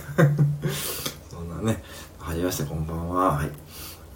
[1.31, 1.83] そんなね。
[2.29, 3.37] はじめまして、こんばんは。
[3.37, 3.49] はい。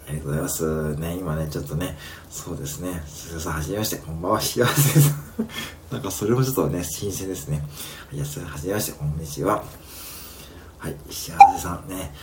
[0.06, 0.94] ありがとうございます。
[0.94, 1.96] ね、今ね、ちょっとね、
[2.30, 3.02] そうですね。
[3.08, 5.14] すずさん、はじめまして、こんばんは、幸せです。
[5.90, 7.66] なんかそれもちょっとね、新鮮ですね。
[8.12, 9.64] いや、それはじめまして、こんにちは。
[10.78, 12.14] はい、幸せさんね。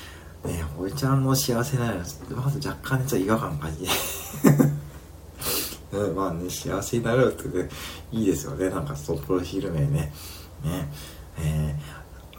[0.46, 1.96] ね、堀ちゃんの幸せなの
[2.38, 3.90] まず若干ね、ちょっと違和感感じて。
[5.92, 7.68] うん、まあね、幸せになろうってね、
[8.14, 8.70] いいですよね。
[8.70, 10.14] なんか、そのプロフィール名ね。
[10.64, 10.90] ね。
[11.38, 11.76] え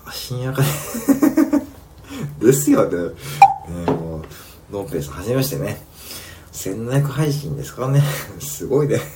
[0.07, 1.62] ー、深夜かね。
[2.41, 2.99] ですよね。
[3.69, 4.23] ねもう、
[4.73, 5.83] ノンペース、はじめましてね。
[6.53, 8.03] 1700配信ですからね。
[8.39, 9.01] すごいね。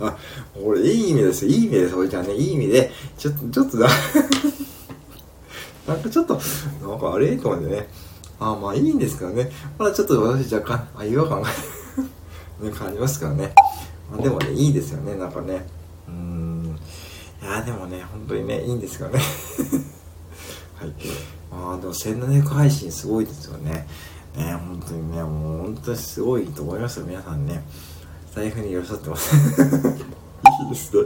[0.00, 0.16] あ、
[0.62, 1.50] 俺、いい意味ですよ。
[1.50, 1.94] いい意味です。
[1.94, 3.88] 俺じゃあね、いい意味で、ちょっと、ちょっとだ、
[5.86, 6.40] なんかちょっと、
[6.82, 7.88] なんかあれと思ってね。
[8.38, 9.50] あまあいいんですけどね。
[9.78, 13.52] まだちょっと私若干、あ、違和感がね、感じますからね。
[14.10, 15.14] まあ、でもね、いいですよね。
[15.14, 15.66] なんかね。
[16.08, 16.78] うん。
[17.42, 19.20] いやでもね、本当にね、いいんですよね。
[20.80, 20.94] はい。
[21.50, 23.86] まあでも1700配信すごいですよね。
[24.36, 27.62] ね、本当にね、もう本当にすごいと思いますよ、皆さんね。
[28.32, 29.36] 財布に寄り添ってます。
[30.62, 31.02] いいですね。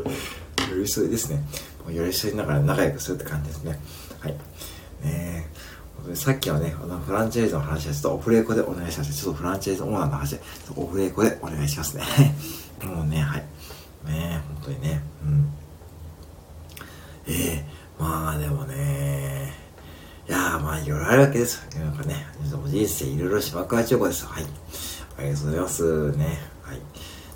[0.70, 1.42] 寄り添いですね。
[1.84, 3.78] もう寄り添いながら仲良くするって感じですね。
[4.20, 4.36] はい。
[5.02, 5.48] ね
[6.12, 9.14] さっきはね、あの、フランチャイズの話はちょっとオフレコでお願いします。
[9.14, 10.38] ちょっとフランチャイズオーナーの話、
[10.76, 12.04] オフレコでお願いしますね。
[12.84, 13.44] もうね、はい。
[14.06, 15.52] ね本当にね、うん。
[17.26, 19.63] ええー、まあでもね、
[20.26, 21.66] いやーまあいろいろあるわけです。
[21.78, 22.26] なんかね、
[22.66, 24.26] 人生いろいろしばくわちょこです。
[24.26, 24.44] はい。
[25.18, 26.12] ありがとうございます。
[26.12, 26.38] ね。
[26.62, 26.80] はい。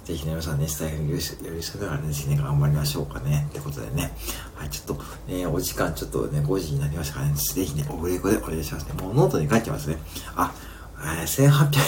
[0.05, 1.23] ぜひね、皆さんね、スタイフに寄り
[1.63, 3.47] 添いながらね、ぜひね、頑張りましょうかね。
[3.51, 4.11] ってことでね。
[4.55, 8.95] はい、ちょっと、ね、お時間ちょっとね、5時になりましたからね、ぜひね、オフレコでお願いしますね。
[8.95, 9.99] もうノートに書いてますね。
[10.35, 10.55] あ、
[10.99, 11.79] えー、1800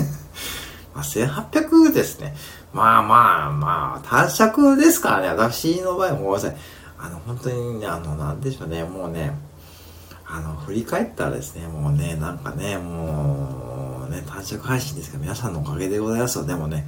[0.96, 2.34] まあ、1800ですね。
[2.72, 6.56] まあまあまあ、短尺ですからね、私の場合はごめんなさい。
[6.98, 9.36] あの、本当にね、あの、なんでしょうね、もうね、
[10.30, 16.44] あの、振り返ったらですね、もうね、なんかね、もう、ね、短尺配信ですけど、皆さんのおかげでございますよ。
[16.44, 16.86] でもね、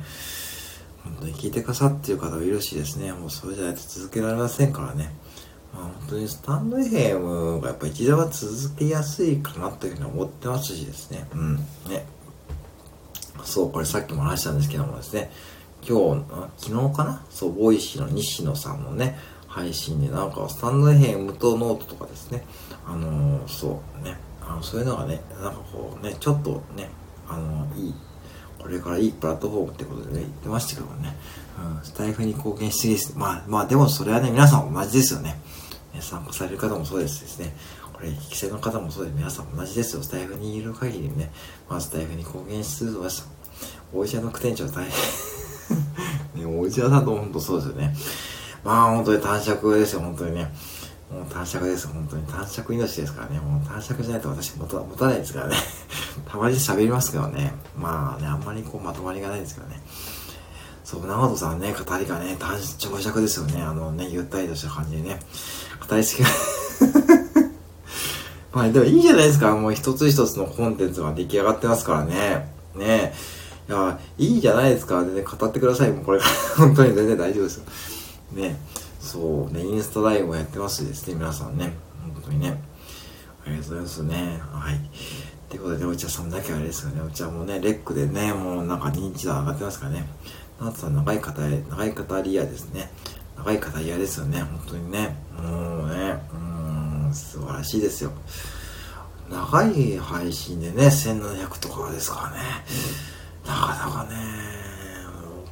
[1.02, 5.14] 本当に聞いてくださっている方がいるしですね、もうそれじゃないと続けられませんからね。
[5.72, 11.26] まあ本当にスタンド FM がやっぱ一度は続けやすいかなというふうに思ってますしですね。
[11.34, 11.56] うん。
[11.88, 12.04] ね。
[13.44, 15.30] そう、これさっきも話したんですけどもですね、
[15.82, 16.24] 今日、
[16.58, 17.24] 昨日かな？
[17.30, 19.18] そう、ボイシーの西野さんのね、
[19.50, 22.44] 配信でなんかスタンド FM とノートとかですね、
[22.86, 26.88] あのー、そうね、あのそういうのがね、なんかこうね、ちょっとね、
[27.28, 27.94] あのー、いい、
[28.60, 31.16] これからいいプラットフォームってことでね、言ってましたけどね、
[31.78, 33.18] うん、スタイフに貢献しすぎです。
[33.18, 35.34] まあ、まあでもそれはね、皆さん同じですよね。
[35.92, 37.52] ね参加される方もそうですですね。
[37.92, 39.16] これ、引きの方もそうです。
[39.16, 40.02] 皆さん同じですよ。
[40.04, 41.32] スタイフにいる限りね、
[41.68, 43.28] まあスタイフに貢献し続けます。
[43.92, 44.84] お医者の副店長大
[46.34, 46.46] 変。
[46.46, 47.96] ね、お医者さんと本当そうですよね。
[48.64, 50.50] まあ本当に短尺ですよ、本当にね。
[51.10, 52.26] もう短尺です、本当に。
[52.26, 53.40] 短尺命ですからね。
[53.40, 55.56] もう短尺じゃないと私持た持たないですからね。
[56.30, 57.52] たまに喋りますけどね。
[57.76, 59.82] まあね、あんまりこうまとまりがないですけどね。
[60.84, 63.60] そう、長門さんね、語りがね、短長尺ですよね。
[63.60, 65.18] あのね、ゆったりとした感じでね。
[65.88, 66.24] 語りすぎ
[68.52, 69.52] まあでもいいじゃないですか。
[69.56, 72.52] もう一つ一つのコンテンツが出来上がってますからね。
[72.76, 73.14] ね
[73.68, 75.02] いや、いいじゃないですか。
[75.04, 75.90] 全然語ってください。
[75.90, 76.30] もうこれから
[76.66, 77.64] 本当に全然大丈夫ですよ。
[78.32, 78.58] ね。
[79.00, 81.72] そうね、インスタライブもやってますしですね、皆さんね。
[82.14, 82.62] 本当にね。
[83.44, 84.40] ありがとうございますね。
[84.52, 84.76] はい。
[84.76, 84.78] っ
[85.48, 87.00] てことで、お茶さんだけあれですよね。
[87.00, 90.06] お茶もね、レックでね、もうなんか認知度上がってますからね。
[90.60, 92.90] ナツさん、長い語り、長い語り屋ですね。
[93.36, 94.42] 長い語り屋ですよね。
[94.42, 95.16] 本当にね。
[95.42, 98.12] もうね、うん、素晴らしいですよ。
[99.30, 102.38] 長い配信でね、1700とかですからね。
[103.46, 104.16] なかなかね、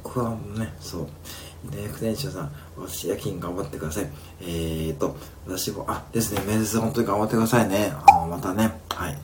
[0.03, 1.07] 僕はね、そう。
[1.63, 4.09] ね、副店長さん、私夜勤頑張ってください。
[4.41, 7.93] えーと、私も、あ、ですね、面接本当に頑張ってくださいね。
[8.07, 9.17] あの、またね、はい。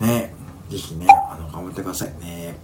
[0.00, 0.34] ね、
[0.70, 2.56] ぜひね、あの、頑張ってくださいね。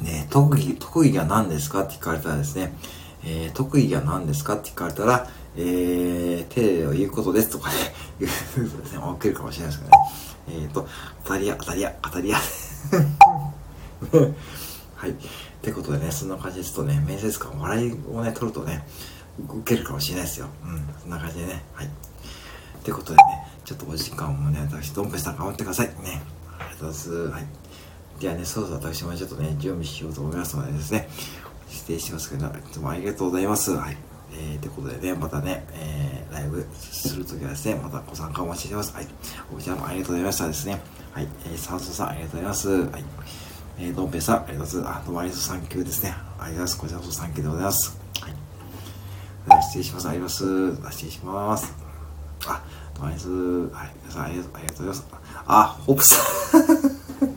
[0.00, 2.72] ね、特技、特技は何ですかって聞かれたらですね、
[3.24, 7.74] えー、特技は何ですかって聞かれたら、えー、テレビを言うことですとかね、
[8.20, 9.96] 言うとですね、起きるかもしれないですけどね。
[10.48, 10.86] えーと、
[11.24, 12.38] 当たり屋、当たり屋、当たり屋。
[14.96, 15.14] はい。
[15.66, 18.86] ってことでね、そんな感じですとね、面接官笑いをね、取るとね、
[19.36, 20.46] 受けるかもしれないですよ。
[20.64, 21.64] うん、そんな感じでね。
[21.74, 21.86] はい。
[21.86, 21.90] っ
[22.84, 25.88] てことでね、ちょっとお時間もね、私、ドンペさん頑張ってください。
[25.88, 26.22] ね。
[26.56, 27.10] ありがとうございます。
[27.10, 27.46] はい。
[28.20, 31.08] ではね、そろそろ私もちょっとね、準備しようと思いますのでですね、
[31.68, 33.72] 失礼しますけど、いつもありがとうございます。
[33.72, 33.96] はい。
[34.38, 38.94] えー、ということでね、またね、えー、ライブするときはですね、またご参加お待ちしてます。
[38.94, 39.08] はい。
[39.52, 40.80] お茶もありがとうございましたですね。
[41.12, 41.28] はい。
[41.46, 42.68] えー、サウスさんありがとうございます。
[42.68, 43.04] はい。
[43.78, 44.98] えー、ドンペさん、ありがとうございます。
[45.00, 46.14] あ、どうもありがとうサンキューですね。
[46.16, 46.78] ありがとうございます。
[46.78, 47.98] こちらこそサンキューでございます。
[48.20, 48.28] は
[49.58, 49.62] い。
[49.64, 50.08] 失礼します。
[50.08, 50.76] あります。
[50.90, 51.74] 失礼します。
[52.46, 52.62] あ、
[52.94, 53.28] どうもありす。
[53.28, 53.94] はい。
[54.02, 55.06] 皆さんありがとうございます。
[55.46, 56.24] あ、ホップさん。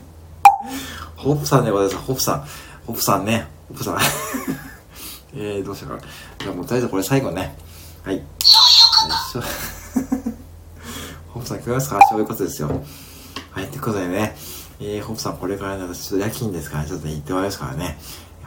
[1.16, 2.06] ホップさんでございます。
[2.06, 2.40] ホップさん。
[2.86, 3.46] ホップさんね。
[3.68, 3.98] ホップさん。
[5.36, 6.02] えー、どうしようかな。
[6.38, 7.54] じゃあもうとりあえずこれ最後ね。
[8.02, 8.22] はい。
[11.28, 12.00] ホップさん聞こえますか？
[12.08, 12.82] そういうことですよ。
[13.50, 14.36] はい、ということでね、
[14.80, 17.98] えー、ホップさんこれからね、私ちょっと夜勤ですから、ね、ちょっとね、行ってまいますからね。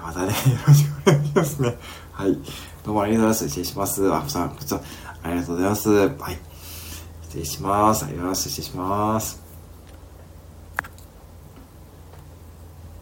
[0.02, 0.34] またね、 よ
[0.68, 1.78] ろしくお願いしますね。
[2.12, 2.38] はい。
[2.84, 3.50] どうもありがとうございます。
[3.50, 4.10] 失礼します。
[4.10, 4.82] ホップさん、こちら、
[5.24, 5.90] ありがとうございます。
[5.90, 6.40] はい。
[7.24, 8.06] 失礼します。
[8.06, 8.50] ありがとうございます。
[8.50, 9.43] 失礼します。